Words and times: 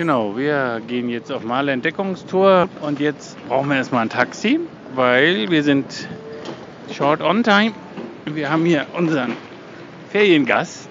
Genau, 0.00 0.34
wir 0.34 0.80
gehen 0.88 1.10
jetzt 1.10 1.30
auf 1.30 1.44
Male 1.44 1.72
Entdeckungstour 1.72 2.70
und 2.80 3.00
jetzt 3.00 3.36
brauchen 3.48 3.68
wir 3.68 3.76
erstmal 3.76 4.00
ein 4.00 4.08
Taxi, 4.08 4.58
weil 4.94 5.50
wir 5.50 5.62
sind 5.62 6.08
short 6.90 7.20
on 7.20 7.42
time. 7.42 7.72
Wir 8.24 8.50
haben 8.50 8.64
hier 8.64 8.86
unseren 8.94 9.34
Feriengast, 10.08 10.88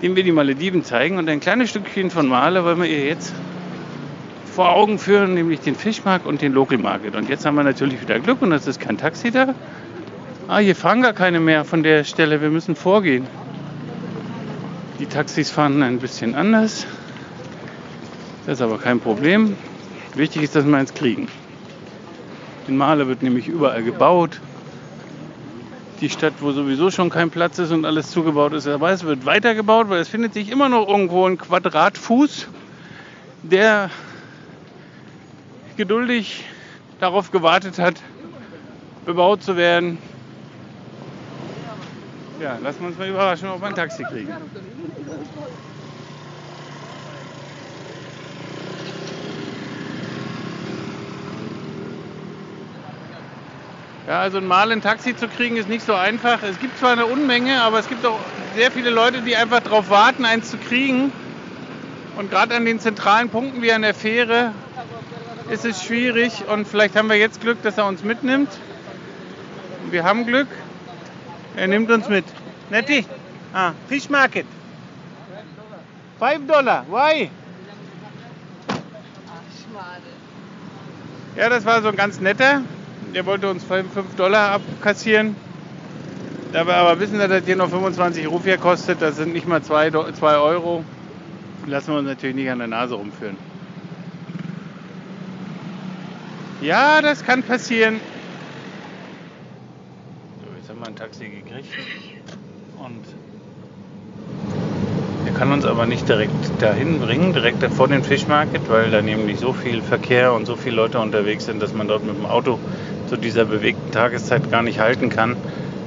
dem 0.00 0.16
wir 0.16 0.24
die 0.24 0.32
Malediven 0.32 0.82
zeigen 0.84 1.18
und 1.18 1.28
ein 1.28 1.40
kleines 1.40 1.68
Stückchen 1.68 2.08
von 2.08 2.28
Male 2.28 2.64
wollen 2.64 2.80
wir 2.80 2.88
ihr 2.88 3.04
jetzt 3.04 3.34
vor 4.54 4.70
Augen 4.70 4.98
führen, 4.98 5.34
nämlich 5.34 5.60
den 5.60 5.74
Fischmarkt 5.74 6.24
und 6.24 6.40
den 6.40 6.54
Local 6.54 6.78
Market. 6.78 7.16
Und 7.16 7.28
jetzt 7.28 7.44
haben 7.44 7.56
wir 7.56 7.62
natürlich 7.62 8.00
wieder 8.00 8.20
Glück 8.20 8.40
und 8.40 8.52
es 8.52 8.66
ist 8.66 8.80
kein 8.80 8.96
Taxi 8.96 9.30
da. 9.30 9.54
Ah, 10.48 10.60
hier 10.60 10.74
fahren 10.76 11.02
gar 11.02 11.12
keine 11.12 11.40
mehr 11.40 11.66
von 11.66 11.82
der 11.82 12.04
Stelle, 12.04 12.40
wir 12.40 12.48
müssen 12.48 12.74
vorgehen. 12.74 13.26
Die 14.98 15.04
Taxis 15.04 15.50
fahren 15.50 15.82
ein 15.82 15.98
bisschen 15.98 16.34
anders. 16.34 16.86
Das 18.50 18.58
ist 18.58 18.64
aber 18.64 18.78
kein 18.78 18.98
Problem. 18.98 19.56
Wichtig 20.16 20.42
ist, 20.42 20.56
dass 20.56 20.66
wir 20.66 20.76
eins 20.76 20.92
kriegen. 20.92 21.28
In 22.66 22.76
Male 22.76 23.06
wird 23.06 23.22
nämlich 23.22 23.46
überall 23.46 23.84
gebaut. 23.84 24.40
Die 26.00 26.10
Stadt, 26.10 26.32
wo 26.40 26.50
sowieso 26.50 26.90
schon 26.90 27.10
kein 27.10 27.30
Platz 27.30 27.60
ist 27.60 27.70
und 27.70 27.84
alles 27.84 28.10
zugebaut 28.10 28.52
ist, 28.54 28.66
aber 28.66 28.90
es 28.90 29.04
wird 29.04 29.24
weitergebaut, 29.24 29.88
weil 29.88 30.00
es 30.00 30.08
findet 30.08 30.34
sich 30.34 30.50
immer 30.50 30.68
noch 30.68 30.88
irgendwo 30.88 31.28
ein 31.28 31.38
Quadratfuß, 31.38 32.48
der 33.44 33.88
geduldig 35.76 36.44
darauf 36.98 37.30
gewartet 37.30 37.78
hat, 37.78 38.02
bebaut 39.06 39.44
zu 39.44 39.56
werden. 39.56 39.98
Ja, 42.42 42.58
lassen 42.60 42.80
wir 42.80 42.88
uns 42.88 42.98
mal 42.98 43.08
überraschen, 43.08 43.48
ob 43.48 43.60
wir 43.60 43.68
ein 43.68 43.76
Taxi 43.76 44.02
kriegen. 44.02 44.32
Ja, 54.10 54.22
also 54.22 54.40
mal 54.40 54.72
ein 54.72 54.82
Taxi 54.82 55.14
zu 55.14 55.28
kriegen 55.28 55.56
ist 55.56 55.68
nicht 55.68 55.86
so 55.86 55.94
einfach. 55.94 56.42
Es 56.42 56.58
gibt 56.58 56.76
zwar 56.80 56.90
eine 56.90 57.06
Unmenge, 57.06 57.62
aber 57.62 57.78
es 57.78 57.88
gibt 57.88 58.04
auch 58.04 58.18
sehr 58.56 58.72
viele 58.72 58.90
Leute, 58.90 59.22
die 59.22 59.36
einfach 59.36 59.60
darauf 59.60 59.88
warten, 59.88 60.24
eins 60.24 60.50
zu 60.50 60.56
kriegen. 60.56 61.12
Und 62.16 62.28
gerade 62.28 62.56
an 62.56 62.64
den 62.64 62.80
zentralen 62.80 63.28
Punkten 63.28 63.62
wie 63.62 63.72
an 63.72 63.82
der 63.82 63.94
Fähre 63.94 64.50
ist 65.48 65.64
es 65.64 65.84
schwierig. 65.84 66.42
Und 66.48 66.66
vielleicht 66.66 66.96
haben 66.96 67.08
wir 67.08 67.18
jetzt 67.18 67.40
Glück, 67.40 67.62
dass 67.62 67.78
er 67.78 67.86
uns 67.86 68.02
mitnimmt. 68.02 68.48
Wir 69.90 70.02
haben 70.02 70.26
Glück. 70.26 70.48
Er 71.54 71.68
nimmt 71.68 71.88
uns 71.92 72.08
mit. 72.08 72.24
Netti? 72.68 73.06
Ah, 73.52 73.74
Fish 73.88 74.08
Market. 74.08 74.46
5 76.18 76.48
Dollar. 76.48 76.84
Why? 76.90 77.30
Ja, 81.36 81.48
das 81.48 81.64
war 81.64 81.80
so 81.80 81.90
ein 81.90 81.96
ganz 81.96 82.18
netter. 82.18 82.62
Der 83.14 83.26
wollte 83.26 83.50
uns 83.50 83.64
5 83.64 84.14
Dollar 84.16 84.52
abkassieren. 84.52 85.34
Da 86.52 86.66
wir 86.66 86.74
aber 86.74 86.98
wissen, 87.00 87.18
dass 87.18 87.28
das 87.28 87.44
hier 87.44 87.56
noch 87.56 87.68
25 87.68 88.28
Rupia 88.28 88.56
kostet, 88.56 89.02
das 89.02 89.16
sind 89.16 89.32
nicht 89.32 89.46
mal 89.46 89.62
2 89.62 89.92
Euro, 89.92 90.84
lassen 91.66 91.92
wir 91.92 91.98
uns 91.98 92.08
natürlich 92.08 92.36
nicht 92.36 92.50
an 92.50 92.58
der 92.58 92.68
Nase 92.68 92.94
rumführen. 92.94 93.36
Ja, 96.60 97.00
das 97.02 97.24
kann 97.24 97.42
passieren. 97.42 98.00
So, 100.44 100.56
jetzt 100.56 100.68
haben 100.68 100.80
wir 100.80 100.88
ein 100.88 100.96
Taxi 100.96 101.28
gekriegt. 101.28 101.68
Und 102.78 103.04
er 105.26 105.32
kann 105.38 105.52
uns 105.52 105.64
aber 105.64 105.86
nicht 105.86 106.08
direkt 106.08 106.32
dahin 106.60 106.98
bringen, 106.98 107.32
direkt 107.32 107.62
vor 107.72 107.88
den 107.88 108.02
Fischmarket, 108.02 108.68
weil 108.68 108.90
da 108.90 109.00
nämlich 109.02 109.38
so 109.38 109.52
viel 109.52 109.82
Verkehr 109.82 110.32
und 110.32 110.46
so 110.46 110.56
viele 110.56 110.76
Leute 110.76 110.98
unterwegs 110.98 111.46
sind, 111.46 111.62
dass 111.62 111.72
man 111.72 111.88
dort 111.88 112.04
mit 112.04 112.16
dem 112.16 112.26
Auto 112.26 112.58
zu 113.10 113.16
dieser 113.16 113.44
bewegten 113.44 113.90
Tageszeit 113.90 114.52
gar 114.52 114.62
nicht 114.62 114.78
halten 114.78 115.10
kann. 115.10 115.36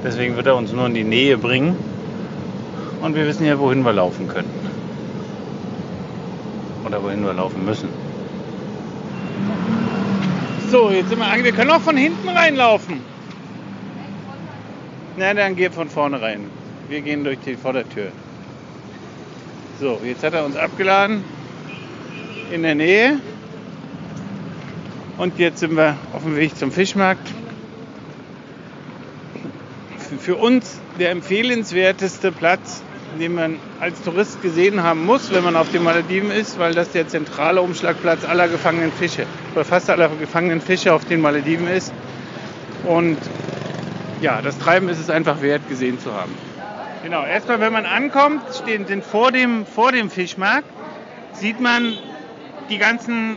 Deswegen 0.04 0.36
wird 0.36 0.46
er 0.46 0.56
uns 0.56 0.72
nur 0.72 0.86
in 0.86 0.92
die 0.92 1.04
Nähe 1.04 1.38
bringen. 1.38 1.74
Und 3.00 3.14
wir 3.14 3.26
wissen 3.26 3.46
ja, 3.46 3.58
wohin 3.58 3.82
wir 3.82 3.94
laufen 3.94 4.28
können. 4.28 4.50
Oder 6.84 7.02
wohin 7.02 7.24
wir 7.24 7.32
laufen 7.32 7.64
müssen. 7.64 7.88
So, 10.70 10.90
jetzt 10.90 11.08
sind 11.08 11.18
wir 11.18 11.24
angekommen. 11.24 11.44
Wir 11.44 11.52
können 11.52 11.70
auch 11.70 11.80
von 11.80 11.96
hinten 11.96 12.28
reinlaufen. 12.28 13.00
Na, 15.16 15.32
dann 15.32 15.56
geh 15.56 15.70
von 15.70 15.88
vorne 15.88 16.20
rein. 16.20 16.50
Wir 16.90 17.00
gehen 17.00 17.24
durch 17.24 17.38
die 17.38 17.54
Vordertür. 17.54 18.08
So, 19.80 19.98
jetzt 20.04 20.22
hat 20.22 20.34
er 20.34 20.44
uns 20.44 20.56
abgeladen 20.56 21.24
in 22.52 22.62
der 22.62 22.74
Nähe. 22.74 23.18
Und 25.16 25.38
jetzt 25.38 25.60
sind 25.60 25.76
wir 25.76 25.96
auf 26.12 26.24
dem 26.24 26.36
Weg 26.36 26.56
zum 26.56 26.72
Fischmarkt. 26.72 27.28
Für 30.18 30.34
uns 30.36 30.80
der 30.98 31.10
empfehlenswerteste 31.10 32.32
Platz, 32.32 32.82
den 33.20 33.34
man 33.34 33.58
als 33.78 34.02
Tourist 34.02 34.42
gesehen 34.42 34.82
haben 34.82 35.04
muss, 35.06 35.32
wenn 35.32 35.44
man 35.44 35.54
auf 35.54 35.70
den 35.70 35.84
Malediven 35.84 36.32
ist, 36.32 36.58
weil 36.58 36.74
das 36.74 36.90
der 36.90 37.06
zentrale 37.06 37.62
Umschlagplatz 37.62 38.24
aller 38.24 38.48
gefangenen 38.48 38.90
Fische, 38.90 39.24
oder 39.54 39.64
fast 39.64 39.88
aller 39.88 40.08
gefangenen 40.08 40.60
Fische 40.60 40.92
auf 40.92 41.04
den 41.04 41.20
Malediven 41.20 41.68
ist. 41.68 41.92
Und 42.84 43.18
ja, 44.20 44.42
das 44.42 44.58
Treiben 44.58 44.88
ist 44.88 44.98
es 44.98 45.10
einfach 45.10 45.42
wert, 45.42 45.68
gesehen 45.68 46.00
zu 46.00 46.12
haben. 46.12 46.34
Genau, 47.04 47.24
erstmal, 47.24 47.60
wenn 47.60 47.72
man 47.72 47.86
ankommt, 47.86 48.42
stehen, 48.54 48.86
sind 48.86 49.04
vor 49.04 49.30
dem, 49.30 49.64
vor 49.64 49.92
dem 49.92 50.10
Fischmarkt, 50.10 50.66
sieht 51.34 51.60
man 51.60 51.92
die 52.68 52.78
ganzen 52.78 53.36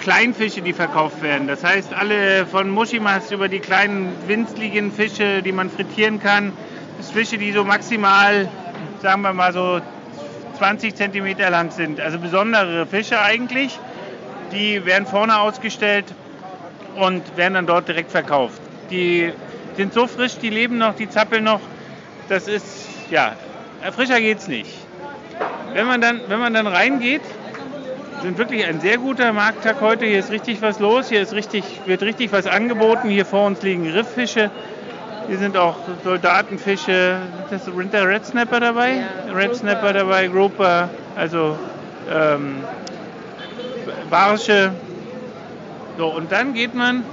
Kleinfische, 0.00 0.62
die 0.62 0.72
verkauft 0.72 1.22
werden. 1.22 1.46
Das 1.48 1.64
heißt, 1.64 1.92
alle 1.92 2.46
von 2.46 2.70
Mushimas 2.70 3.30
über 3.30 3.48
die 3.48 3.60
kleinen 3.60 4.12
winzligen 4.26 4.92
Fische, 4.92 5.42
die 5.42 5.52
man 5.52 5.70
frittieren 5.70 6.20
kann, 6.20 6.52
Fische, 7.12 7.38
die 7.38 7.52
so 7.52 7.64
maximal, 7.64 8.48
sagen 9.02 9.22
wir 9.22 9.32
mal 9.32 9.52
so 9.52 9.80
20 10.58 10.94
Zentimeter 10.94 11.50
lang 11.50 11.70
sind. 11.70 12.00
Also 12.00 12.18
besondere 12.18 12.86
Fische 12.86 13.20
eigentlich. 13.20 13.78
Die 14.52 14.84
werden 14.84 15.06
vorne 15.06 15.38
ausgestellt 15.38 16.06
und 16.96 17.36
werden 17.36 17.54
dann 17.54 17.66
dort 17.66 17.88
direkt 17.88 18.10
verkauft. 18.10 18.60
Die 18.90 19.32
sind 19.76 19.92
so 19.92 20.06
frisch, 20.06 20.38
die 20.38 20.50
leben 20.50 20.78
noch, 20.78 20.94
die 20.94 21.08
zappeln 21.08 21.44
noch. 21.44 21.60
Das 22.28 22.48
ist, 22.48 22.88
ja, 23.10 23.36
frischer 23.94 24.20
geht's 24.20 24.48
nicht. 24.48 24.70
Wenn 25.72 25.86
man 25.86 26.00
dann, 26.00 26.20
wenn 26.28 26.40
man 26.40 26.54
dann 26.54 26.66
reingeht, 26.66 27.22
sind 28.22 28.38
wirklich 28.38 28.64
ein 28.66 28.80
sehr 28.80 28.98
guter 28.98 29.32
Markttag 29.32 29.80
heute. 29.80 30.04
Hier 30.06 30.18
ist 30.18 30.30
richtig 30.30 30.62
was 30.62 30.78
los, 30.78 31.08
hier 31.08 31.22
ist 31.22 31.32
richtig, 31.32 31.64
wird 31.86 32.02
richtig 32.02 32.32
was 32.32 32.46
angeboten. 32.46 33.08
Hier 33.08 33.24
vor 33.24 33.46
uns 33.46 33.62
liegen 33.62 33.88
Rifffische. 33.90 34.50
Hier 35.28 35.38
sind 35.38 35.56
auch 35.56 35.76
Soldatenfische. 36.04 37.18
Ist 37.50 37.68
der 37.92 38.08
Red 38.08 38.24
Snapper 38.24 38.60
dabei? 38.60 39.04
Ja, 39.26 39.32
Red 39.34 39.54
Snapper 39.56 39.92
dabei, 39.92 40.26
Grouper, 40.28 40.88
also 41.16 41.58
ähm, 42.10 42.64
Barsche. 44.10 44.72
So, 45.96 46.06
und 46.06 46.32
dann 46.32 46.54
geht 46.54 46.74
man 46.74 47.04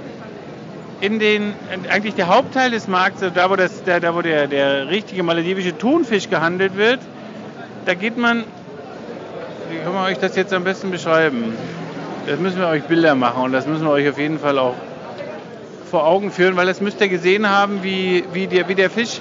in 1.00 1.18
den, 1.18 1.54
eigentlich 1.90 2.14
der 2.14 2.28
Hauptteil 2.28 2.70
des 2.70 2.88
Marktes, 2.88 3.32
da 3.34 3.50
wo, 3.50 3.56
das, 3.56 3.82
da, 3.84 4.14
wo 4.14 4.22
der, 4.22 4.46
der 4.46 4.88
richtige 4.88 5.22
maledivische 5.22 5.76
Thunfisch 5.76 6.30
gehandelt 6.30 6.76
wird, 6.76 7.00
da 7.84 7.94
geht 7.94 8.16
man 8.16 8.44
wie 9.70 9.78
können 9.78 9.94
wir 9.94 10.04
euch 10.04 10.18
das 10.18 10.36
jetzt 10.36 10.52
am 10.52 10.64
besten 10.64 10.90
beschreiben? 10.90 11.54
Das 12.26 12.38
müssen 12.38 12.58
wir 12.58 12.68
euch 12.68 12.84
Bilder 12.84 13.14
machen 13.14 13.42
und 13.44 13.52
das 13.52 13.66
müssen 13.66 13.84
wir 13.84 13.90
euch 13.90 14.08
auf 14.08 14.18
jeden 14.18 14.38
Fall 14.38 14.58
auch 14.58 14.74
vor 15.90 16.06
Augen 16.06 16.30
führen, 16.30 16.56
weil 16.56 16.66
das 16.66 16.80
müsst 16.80 17.00
ihr 17.00 17.08
gesehen 17.08 17.48
haben, 17.48 17.82
wie, 17.82 18.24
wie, 18.32 18.46
der, 18.46 18.68
wie 18.68 18.74
der 18.74 18.90
Fisch 18.90 19.20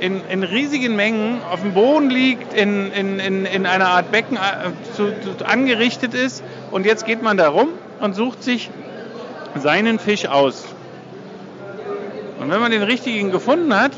in, 0.00 0.20
in 0.28 0.42
riesigen 0.42 0.96
Mengen 0.96 1.40
auf 1.50 1.62
dem 1.62 1.74
Boden 1.74 2.10
liegt, 2.10 2.54
in, 2.54 2.92
in, 2.92 3.18
in, 3.18 3.46
in 3.46 3.66
einer 3.66 3.88
Art 3.88 4.10
Becken 4.10 4.36
äh, 4.36 4.40
zu, 4.94 5.12
zu, 5.20 5.46
angerichtet 5.46 6.12
ist. 6.12 6.42
Und 6.70 6.84
jetzt 6.86 7.06
geht 7.06 7.22
man 7.22 7.36
da 7.36 7.48
rum 7.48 7.68
und 8.00 8.14
sucht 8.14 8.42
sich 8.42 8.70
seinen 9.54 9.98
Fisch 9.98 10.26
aus. 10.26 10.64
Und 12.40 12.50
wenn 12.50 12.60
man 12.60 12.72
den 12.72 12.82
richtigen 12.82 13.30
gefunden 13.30 13.74
hat, 13.74 13.92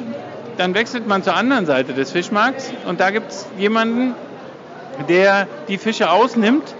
dann 0.58 0.74
wechselt 0.74 1.06
man 1.06 1.22
zur 1.22 1.34
anderen 1.34 1.66
Seite 1.66 1.94
des 1.94 2.12
Fischmarkts 2.12 2.72
und 2.86 3.00
da 3.00 3.10
gibt 3.10 3.30
es 3.30 3.46
jemanden, 3.58 4.14
der 5.08 5.46
die 5.68 5.78
Fische 5.78 6.10
ausnimmt, 6.10 6.74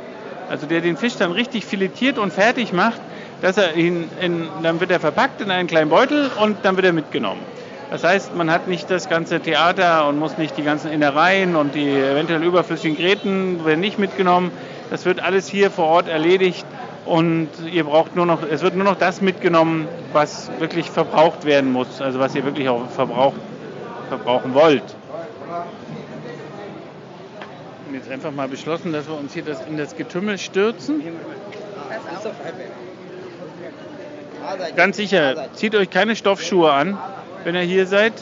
also 0.49 0.67
der 0.67 0.81
den 0.81 0.97
Fisch 0.97 1.17
dann 1.17 1.33
richtig 1.33 1.65
filetiert 1.65 2.19
und 2.19 2.33
fertig 2.33 2.73
macht, 2.73 3.01
dass 3.41 3.57
er 3.57 3.77
ihn 3.77 4.09
in, 4.21 4.49
dann 4.63 4.81
wird 4.81 4.91
er 4.91 5.01
verpackt 5.01 5.41
in 5.41 5.51
einen 5.51 5.69
kleinen 5.69 5.91
Beutel 5.91 6.31
und 6.41 6.59
dann 6.63 6.77
wird 6.77 6.87
er 6.87 6.93
mitgenommen. 6.93 7.41
Das 7.91 8.03
heißt, 8.03 8.35
man 8.35 8.51
hat 8.51 8.67
nicht 8.67 8.91
das 8.91 9.09
ganze 9.09 9.41
Theater 9.41 10.09
und 10.09 10.19
muss 10.19 10.39
nicht 10.39 10.57
die 10.57 10.63
ganzen 10.63 10.91
Innereien 10.91 11.55
und 11.55 11.75
die 11.75 11.91
eventuell 11.91 12.43
überflüssigen 12.43 12.97
Gräten 12.97 13.65
werden 13.65 13.81
nicht 13.81 13.99
mitgenommen. 13.99 14.51
Das 14.91 15.05
wird 15.05 15.21
alles 15.21 15.47
hier 15.49 15.71
vor 15.71 15.87
Ort 15.87 16.09
erledigt 16.09 16.65
und 17.05 17.49
ihr 17.71 17.85
braucht 17.85 18.17
nur 18.17 18.27
noch, 18.27 18.41
es 18.43 18.63
wird 18.63 18.75
nur 18.75 18.85
noch 18.85 18.97
das 18.97 19.21
mitgenommen, 19.21 19.87
was 20.13 20.51
wirklich 20.59 20.91
verbraucht 20.91 21.45
werden 21.45 21.71
muss, 21.71 22.01
also 22.01 22.19
was 22.19 22.35
ihr 22.35 22.45
wirklich 22.45 22.69
auch 22.69 22.89
verbraucht, 22.91 23.37
verbrauchen 24.09 24.55
wollt. 24.55 24.83
Und 27.87 27.95
jetzt 27.95 28.11
einfach 28.11 28.33
mal 28.33 28.49
beschlossen, 28.49 28.93
dass 28.93 29.09
wir 29.09 29.15
uns 29.17 29.35
hier 29.35 29.45
das 29.45 29.65
in 29.67 29.77
das 29.77 29.97
Getümmel 29.97 30.39
stürzen. 30.39 31.03
Ganz 34.77 34.97
sicher, 34.97 35.49
zieht 35.55 35.75
euch 35.75 35.91
keine 35.91 36.17
Stoffschuhe 36.17 36.73
an, 36.73 36.99
wenn 37.45 37.55
ihr 37.55 37.63
hier 37.63 37.87
seid. 37.87 38.13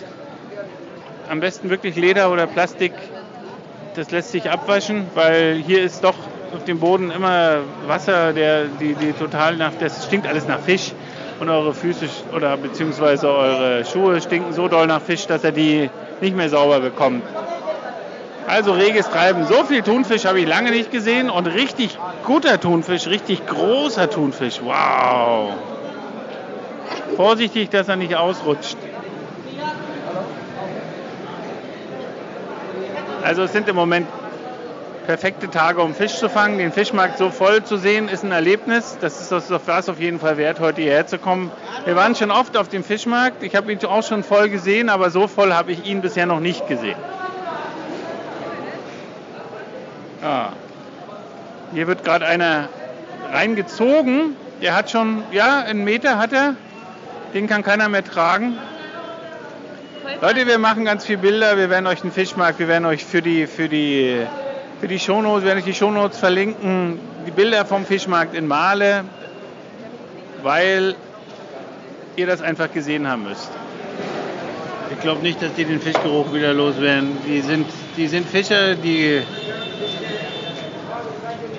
Am 1.28 1.40
besten 1.40 1.70
wirklich 1.70 1.96
Leder 1.96 2.30
oder 2.32 2.46
Plastik. 2.46 2.92
Das 3.94 4.10
lässt 4.10 4.32
sich 4.32 4.50
abwaschen, 4.50 5.06
weil 5.14 5.62
hier 5.66 5.82
ist 5.82 6.02
doch 6.04 6.14
auf 6.54 6.64
dem 6.64 6.78
Boden 6.78 7.10
immer 7.10 7.58
Wasser, 7.86 8.32
der, 8.32 8.66
die, 8.80 8.94
die 8.94 9.12
total 9.12 9.56
nach, 9.56 9.72
das 9.78 10.06
stinkt 10.06 10.26
alles 10.26 10.46
nach 10.46 10.60
Fisch. 10.60 10.92
Und 11.40 11.48
eure 11.48 11.74
Füße 11.74 12.06
oder 12.36 12.56
beziehungsweise 12.56 13.28
eure 13.28 13.84
Schuhe 13.84 14.20
stinken 14.20 14.52
so 14.52 14.68
doll 14.68 14.86
nach 14.86 15.02
Fisch, 15.02 15.26
dass 15.26 15.42
er 15.42 15.50
die 15.50 15.90
nicht 16.20 16.36
mehr 16.36 16.48
sauber 16.48 16.78
bekommt. 16.78 17.24
Also 18.46 18.72
reges 18.72 19.08
Treiben. 19.08 19.46
So 19.46 19.64
viel 19.64 19.82
Thunfisch 19.82 20.24
habe 20.24 20.40
ich 20.40 20.46
lange 20.46 20.70
nicht 20.70 20.90
gesehen 20.90 21.30
und 21.30 21.46
richtig 21.46 21.98
guter 22.24 22.60
Thunfisch, 22.60 23.06
richtig 23.06 23.46
großer 23.46 24.10
Thunfisch. 24.10 24.60
Wow. 24.62 25.52
Vorsichtig, 27.16 27.70
dass 27.70 27.88
er 27.88 27.96
nicht 27.96 28.14
ausrutscht. 28.16 28.76
Also 33.22 33.42
es 33.42 33.52
sind 33.52 33.68
im 33.68 33.76
Moment 33.76 34.08
perfekte 35.06 35.48
Tage, 35.48 35.80
um 35.80 35.94
Fisch 35.94 36.14
zu 36.14 36.28
fangen. 36.28 36.58
Den 36.58 36.72
Fischmarkt 36.72 37.18
so 37.18 37.30
voll 37.30 37.62
zu 37.62 37.76
sehen, 37.76 38.08
ist 38.08 38.24
ein 38.24 38.32
Erlebnis. 38.32 38.98
Das 39.00 39.20
ist 39.20 39.32
das 39.32 39.88
auf 39.88 40.00
jeden 40.00 40.18
Fall 40.18 40.36
wert, 40.36 40.60
heute 40.60 40.82
hierher 40.82 41.06
zu 41.06 41.18
kommen. 41.18 41.50
Wir 41.84 41.96
waren 41.96 42.14
schon 42.14 42.30
oft 42.30 42.56
auf 42.56 42.68
dem 42.68 42.84
Fischmarkt. 42.84 43.42
Ich 43.42 43.54
habe 43.54 43.72
ihn 43.72 43.84
auch 43.84 44.02
schon 44.02 44.22
voll 44.24 44.48
gesehen, 44.48 44.88
aber 44.88 45.10
so 45.10 45.28
voll 45.28 45.52
habe 45.52 45.72
ich 45.72 45.86
ihn 45.86 46.00
bisher 46.00 46.26
noch 46.26 46.40
nicht 46.40 46.66
gesehen. 46.68 46.96
Ja. 50.22 50.52
Hier 51.74 51.88
wird 51.88 52.04
gerade 52.04 52.26
einer 52.26 52.68
reingezogen. 53.32 54.36
Der 54.60 54.76
hat 54.76 54.90
schon, 54.90 55.24
ja, 55.32 55.60
einen 55.60 55.82
Meter 55.82 56.16
hat 56.18 56.32
er. 56.32 56.54
Den 57.34 57.48
kann 57.48 57.64
keiner 57.64 57.88
mehr 57.88 58.04
tragen. 58.04 58.56
Leute, 60.20 60.46
wir 60.46 60.58
machen 60.58 60.84
ganz 60.84 61.04
viele 61.04 61.18
Bilder. 61.18 61.56
Wir 61.56 61.70
werden 61.70 61.88
euch 61.88 62.02
einen 62.02 62.12
Fischmarkt, 62.12 62.60
wir 62.60 62.68
werden 62.68 62.84
euch 62.84 63.04
für 63.04 63.20
die, 63.22 63.48
für 63.48 63.68
die, 63.68 64.24
für 64.80 64.86
die 64.86 65.00
Shownotes, 65.00 65.44
werden 65.44 65.58
euch 65.58 65.64
die 65.64 65.74
Shownotes 65.74 66.18
verlinken. 66.18 67.00
Die 67.26 67.32
Bilder 67.32 67.64
vom 67.64 67.84
Fischmarkt 67.84 68.34
in 68.36 68.46
Male, 68.46 69.04
weil 70.42 70.94
ihr 72.14 72.26
das 72.26 72.42
einfach 72.42 72.72
gesehen 72.72 73.08
haben 73.08 73.24
müsst. 73.24 73.50
Ich 74.92 75.00
glaube 75.00 75.22
nicht, 75.22 75.42
dass 75.42 75.54
die 75.54 75.64
den 75.64 75.80
Fischgeruch 75.80 76.32
wieder 76.32 76.52
loswerden. 76.52 77.16
Die 77.26 77.40
sind, 77.40 77.66
die 77.96 78.06
sind 78.06 78.28
Fischer, 78.28 78.74
die 78.74 79.22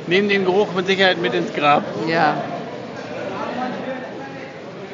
nehmen 0.08 0.30
den 0.30 0.46
Geruch 0.46 0.74
mit 0.74 0.88
Sicherheit 0.88 1.18
mit 1.18 1.34
ins 1.34 1.54
Grab. 1.54 1.84
Ja. 2.08 2.36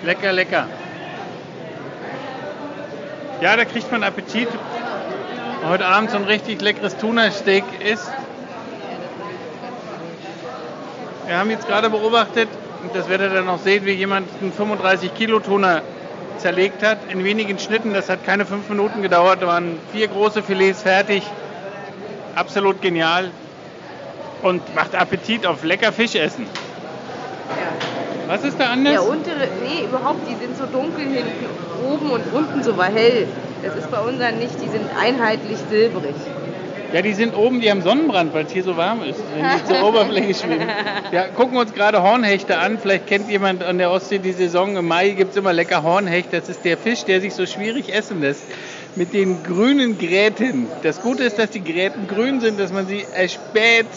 Lecker, 0.04 0.32
lecker. 0.32 0.68
Ja, 3.42 3.56
da 3.56 3.66
kriegt 3.66 3.92
man 3.92 4.04
Appetit. 4.04 4.48
Heute 5.68 5.86
Abend 5.86 6.12
so 6.12 6.18
ein 6.18 6.24
richtig 6.24 6.62
leckeres 6.62 6.98
Tuna-Steak 6.98 7.64
isst. 7.86 8.12
Wir 11.26 11.38
haben 11.38 11.50
jetzt 11.50 11.68
gerade 11.68 11.90
beobachtet, 11.90 12.48
und 12.82 12.96
das 12.96 13.10
werdet 13.10 13.32
ihr 13.32 13.36
dann 13.36 13.46
noch 13.46 13.60
sehen, 13.60 13.86
wie 13.86 13.92
jemand 13.92 14.28
einen 14.42 14.54
35 14.54 15.14
Kilo 15.14 15.40
Tuna 15.40 15.82
zerlegt 16.38 16.82
hat 16.82 16.98
in 17.10 17.24
wenigen 17.24 17.60
Schnitten. 17.60 17.94
Das 17.94 18.10
hat 18.10 18.26
keine 18.26 18.46
fünf 18.46 18.70
Minuten 18.70 19.02
gedauert. 19.02 19.42
Da 19.42 19.48
waren 19.48 19.78
vier 19.92 20.08
große 20.08 20.42
Filets 20.42 20.82
fertig. 20.82 21.24
Absolut 22.36 22.82
genial 22.82 23.32
und 24.41 24.75
macht 24.75 24.95
Appetit 24.95 25.45
auf 25.45 25.63
lecker 25.63 25.91
Fisch 25.91 26.15
essen. 26.15 26.45
Ja. 26.45 28.27
Was 28.27 28.44
ist 28.44 28.59
da 28.59 28.65
anders? 28.71 28.94
Der 28.94 29.07
untere, 29.07 29.47
nee, 29.63 29.86
überhaupt, 29.86 30.19
die 30.30 30.36
sind 30.36 30.56
so 30.56 30.65
dunkel 30.65 31.06
hinten 31.06 31.45
oben 31.86 32.12
und 32.12 32.21
unten 32.33 32.63
so 32.63 32.77
war 32.77 32.88
hell. 32.88 33.27
Das 33.63 33.75
ist 33.75 33.89
bei 33.91 34.00
unseren 34.00 34.38
nicht, 34.38 34.62
die 34.62 34.69
sind 34.69 34.86
einheitlich 35.00 35.57
silbrig. 35.69 36.15
Ja, 36.94 37.03
die 37.03 37.13
sind 37.13 37.36
oben, 37.36 37.62
die 37.62 37.69
haben 37.69 37.83
Sonnenbrand, 37.83 38.33
weil 38.33 38.45
es 38.45 38.51
hier 38.51 38.63
so 38.63 38.75
warm 38.75 39.03
ist, 39.03 39.19
wenn 39.36 39.45
die 39.45 39.65
zur 39.65 39.83
Oberfläche 39.88 40.33
schwimmen. 40.33 40.68
Ja, 41.12 41.27
gucken 41.27 41.57
uns 41.57 41.74
gerade 41.74 42.01
Hornhechte 42.01 42.57
an. 42.57 42.80
Vielleicht 42.80 43.06
kennt 43.06 43.30
jemand 43.30 43.63
an 43.63 43.77
der 43.77 43.91
Ostsee 43.91 44.18
die 44.18 44.31
Saison. 44.31 44.75
Im 44.75 44.88
Mai 44.88 45.12
gibt 45.12 45.31
es 45.31 45.38
immer 45.38 45.53
lecker 45.53 45.83
Hornhecht. 45.83 46.33
Das 46.33 46.50
ist 46.50 46.65
der 46.65 46.77
Fisch, 46.77 47.06
der 47.06 47.21
sich 47.21 47.36
so 47.36 47.45
schwierig 47.45 47.94
essen 47.94 48.21
lässt 48.21 48.44
mit 48.95 49.13
den 49.13 49.44
grünen 49.44 49.97
Gräten. 49.97 50.68
Das 50.83 51.01
Gute 51.01 51.24
ist, 51.24 51.39
dass 51.39 51.51
die 51.51 51.63
Gräten 51.63 52.07
grün 52.07 52.41
sind, 52.41 52.59
dass 52.59 52.74
man 52.74 52.88
sie 52.88 53.06
erspäht. 53.15 53.88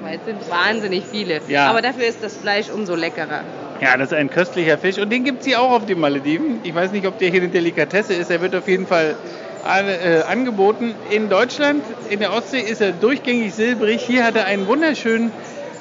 Weil 0.00 0.16
es 0.18 0.24
sind 0.24 0.50
wahnsinnig 0.50 1.04
viele. 1.10 1.40
Ja. 1.48 1.68
Aber 1.70 1.82
dafür 1.82 2.06
ist 2.06 2.18
das 2.22 2.36
Fleisch 2.36 2.70
umso 2.70 2.94
leckerer. 2.94 3.40
Ja, 3.80 3.96
das 3.96 4.12
ist 4.12 4.18
ein 4.18 4.30
köstlicher 4.30 4.78
Fisch 4.78 4.98
und 4.98 5.10
den 5.10 5.24
gibt 5.24 5.40
es 5.40 5.46
hier 5.46 5.60
auch 5.60 5.72
auf 5.72 5.86
den 5.86 5.98
Malediven. 5.98 6.60
Ich 6.62 6.74
weiß 6.74 6.92
nicht, 6.92 7.06
ob 7.06 7.18
der 7.18 7.30
hier 7.30 7.42
eine 7.42 7.50
Delikatesse 7.50 8.14
ist. 8.14 8.30
Er 8.30 8.40
wird 8.40 8.54
auf 8.54 8.68
jeden 8.68 8.86
Fall 8.86 9.16
äh, 9.64 10.22
angeboten. 10.22 10.94
In 11.10 11.28
Deutschland, 11.28 11.82
in 12.10 12.20
der 12.20 12.32
Ostsee, 12.32 12.60
ist 12.60 12.80
er 12.80 12.92
durchgängig 12.92 13.54
silbrig. 13.54 14.02
Hier 14.02 14.24
hat 14.24 14.36
er 14.36 14.46
einen 14.46 14.66
wunderschönen 14.66 15.32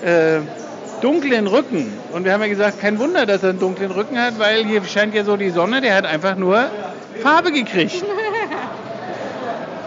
äh, 0.04 0.40
dunklen 1.02 1.48
Rücken. 1.48 1.92
Und 2.14 2.24
wir 2.24 2.34
haben 2.34 2.42
ja 2.42 2.48
gesagt, 2.48 2.80
kein 2.80 2.98
Wunder, 2.98 3.26
dass 3.26 3.44
er 3.44 3.50
einen 3.50 3.60
dunklen 3.60 3.92
Rücken 3.92 4.18
hat, 4.20 4.40
weil 4.40 4.66
hier 4.66 4.84
scheint 4.86 5.14
ja 5.14 5.24
so 5.24 5.38
die 5.38 5.50
Sonne, 5.50 5.82
der 5.82 5.96
hat 5.96 6.06
einfach 6.06 6.36
nur 6.36 6.70
Farbe 7.22 7.52
gekriegt. 7.52 8.04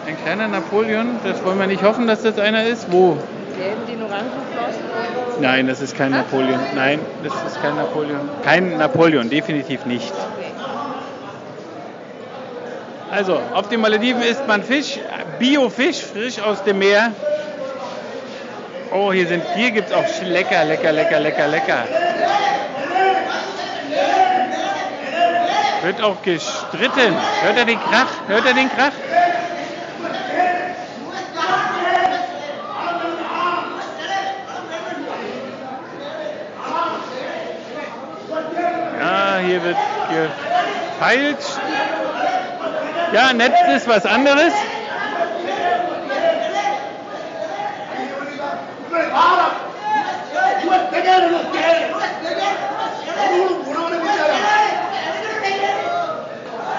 Ein 0.06 0.16
kleiner 0.22 0.46
Napoleon, 0.46 1.18
das 1.24 1.44
wollen 1.44 1.58
wir 1.58 1.66
nicht 1.66 1.82
hoffen, 1.82 2.06
dass 2.06 2.22
das 2.22 2.38
einer 2.38 2.64
ist. 2.64 2.92
Wo? 2.92 3.18
Gelben 3.58 3.86
den 3.88 4.02
Orangenflossen? 4.02 5.40
Nein, 5.40 5.66
das 5.66 5.80
ist 5.80 5.96
kein 5.96 6.12
Napoleon. 6.12 6.60
Nein, 6.76 7.00
das 7.24 7.34
ist 7.44 7.60
kein 7.60 7.74
Napoleon. 7.74 8.28
Kein 8.44 8.78
Napoleon, 8.78 9.28
definitiv 9.28 9.84
nicht. 9.84 10.12
Also, 13.10 13.40
auf 13.52 13.68
den 13.68 13.80
Malediven 13.80 14.22
isst 14.22 14.46
man 14.46 14.62
Fisch, 14.62 14.98
Biofisch, 15.40 16.02
frisch 16.02 16.40
aus 16.40 16.62
dem 16.62 16.78
Meer. 16.78 17.12
Oh, 18.92 19.12
hier, 19.12 19.26
sind, 19.26 19.42
hier 19.56 19.72
gibt 19.72 19.90
es 19.90 19.94
auch 19.94 20.04
lecker, 20.24 20.64
lecker, 20.64 20.92
lecker, 20.92 21.18
lecker, 21.18 21.48
lecker. 21.48 21.84
Wird 25.82 26.02
auch 26.02 26.22
gestritten. 26.22 27.16
Hört 27.42 27.58
er 27.58 27.64
den 27.64 27.80
Krach? 27.80 28.08
Hört 28.28 28.46
er 28.46 28.54
den 28.54 28.70
Krach? 28.70 28.92
Ja, 38.98 39.38
hier 39.56 39.64
wird 39.64 39.76
gefeilt. 40.98 41.38
Ja, 43.12 43.32
Netz 43.32 43.54
ist 43.74 43.88
was 43.88 44.04
anderes. 44.04 44.52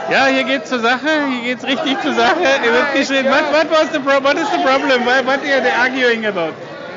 Ja, 0.09 0.25
hier 0.27 0.43
geht's 0.45 0.69
zur 0.69 0.79
Sache, 0.79 1.09
hier 1.27 1.41
geht's 1.41 1.65
richtig 1.65 2.01
zur 2.01 2.13
Sache. 2.13 2.35
Hier 2.61 2.71
wird 2.71 2.93
geschrien. 2.93 3.25
What, 3.25 3.51
what 3.51 3.71
was 3.71 3.91
the 3.91 3.99
pro 3.99 4.21
what 4.23 4.37
is 4.37 4.49
the 4.51 4.59
problem? 4.59 5.05
What, 5.05 5.25
what 5.25 5.39
are 5.39 5.61
they 5.61 5.71
arguing 5.71 6.25
about? 6.25 6.53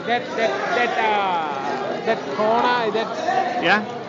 That 0.07 0.23
that 0.37 0.51
that 0.77 0.91
uh, 0.99 2.07
that 2.07 2.19
corner 2.37 2.91
that 2.93 3.63
Yeah? 3.63 4.00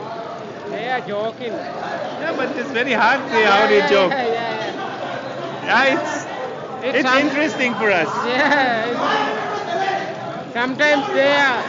They 0.72 0.90
are 0.90 1.02
joking. 1.02 1.54
Yeah, 1.54 2.34
but 2.36 2.50
it's 2.58 2.72
very 2.72 2.94
hard 2.94 3.20
to 3.22 3.30
see 3.34 3.44
how 3.44 3.68
they 3.68 3.82
joke. 3.90 4.12
Yeah, 4.12 4.28
yeah, 4.28 5.66
Yeah, 5.66 5.94
it's 5.96 6.28
It's 6.84 7.08
some- 7.08 7.20
interesting 7.20 7.74
for 7.76 7.92
us. 7.92 8.10
Yeah. 8.26 8.86
Sometimes 10.54 11.06
they 11.14 11.34
are 11.36 11.64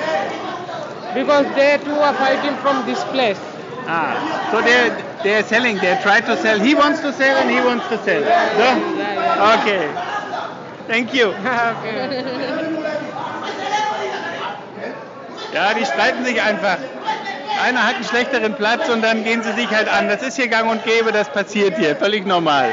because 1.14 1.46
they 1.54 1.78
too 1.84 1.94
are 1.94 2.14
fighting 2.14 2.56
from 2.56 2.84
this 2.86 3.02
place. 3.04 3.38
Ah, 3.86 4.48
so 4.50 4.62
they're, 4.62 4.90
they're 5.22 5.42
selling, 5.44 5.76
they 5.78 5.94
try 6.02 6.20
to 6.20 6.36
sell. 6.36 6.58
He 6.58 6.74
wants 6.74 7.00
to 7.00 7.12
sell 7.12 7.36
and 7.36 7.50
he 7.50 7.60
wants 7.60 7.86
to 7.88 7.98
sell. 8.04 8.20
Yeah, 8.22 9.58
Okay. 9.60 9.84
Thank 10.88 11.12
you. 11.14 11.26
okay. 11.36 12.08
Ja, 15.52 15.74
die 15.74 15.84
streiten 15.84 16.24
sich 16.24 16.40
einfach. 16.40 16.78
Einer 17.62 17.86
hat 17.86 17.94
einen 17.94 18.04
schlechteren 18.04 18.56
Platz 18.56 18.88
und 18.88 19.02
dann 19.02 19.22
gehen 19.22 19.44
sie 19.44 19.52
sich 19.52 19.68
halt 19.68 19.86
an. 19.86 20.08
Das 20.08 20.20
ist 20.20 20.34
hier 20.34 20.48
gang 20.48 20.68
und 20.68 20.84
gäbe, 20.84 21.12
das 21.12 21.32
passiert 21.32 21.78
hier. 21.78 21.94
Völlig 21.94 22.26
normal. 22.26 22.72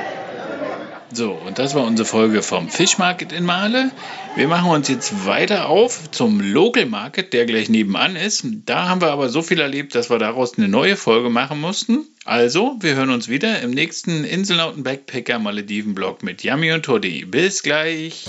So, 1.13 1.33
und 1.33 1.59
das 1.59 1.75
war 1.75 1.83
unsere 1.83 2.07
Folge 2.07 2.41
vom 2.41 2.69
Fish 2.69 2.97
Market 2.97 3.31
in 3.31 3.45
Male. 3.45 3.91
Wir 4.35 4.47
machen 4.47 4.71
uns 4.71 4.87
jetzt 4.87 5.27
weiter 5.27 5.69
auf 5.69 6.09
zum 6.09 6.41
Local 6.41 6.87
Market, 6.87 7.33
der 7.33 7.45
gleich 7.45 7.69
nebenan 7.69 8.15
ist. 8.15 8.45
Da 8.65 8.89
haben 8.89 8.99
wir 8.99 9.11
aber 9.11 9.29
so 9.29 9.43
viel 9.43 9.59
erlebt, 9.59 9.93
dass 9.93 10.09
wir 10.09 10.17
daraus 10.17 10.57
eine 10.57 10.67
neue 10.67 10.95
Folge 10.95 11.29
machen 11.29 11.61
mussten. 11.61 12.07
Also, 12.25 12.75
wir 12.79 12.95
hören 12.95 13.11
uns 13.11 13.29
wieder 13.29 13.61
im 13.61 13.69
nächsten 13.69 14.23
Inselnauten 14.23 14.81
Backpacker 14.81 15.37
Malediven 15.37 15.93
Blog 15.93 16.23
mit 16.23 16.43
Yami 16.43 16.71
und 16.71 16.83
Toddy. 16.83 17.25
Bis 17.25 17.61
gleich. 17.61 18.25